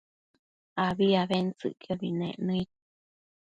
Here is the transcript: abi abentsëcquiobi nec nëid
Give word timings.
abi 0.85 1.07
abentsëcquiobi 1.21 2.09
nec 2.19 2.35
nëid 2.47 2.69